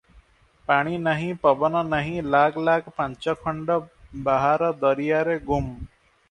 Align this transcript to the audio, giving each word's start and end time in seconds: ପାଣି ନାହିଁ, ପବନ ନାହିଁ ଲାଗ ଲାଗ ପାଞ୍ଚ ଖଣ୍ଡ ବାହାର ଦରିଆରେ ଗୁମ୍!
ପାଣି 0.69 0.93
ନାହିଁ, 1.07 1.27
ପବନ 1.43 1.81
ନାହିଁ 1.89 2.23
ଲାଗ 2.37 2.63
ଲାଗ 2.69 2.95
ପାଞ୍ଚ 3.03 3.35
ଖଣ୍ଡ 3.43 3.77
ବାହାର 4.31 4.71
ଦରିଆରେ 4.87 5.37
ଗୁମ୍! 5.53 5.71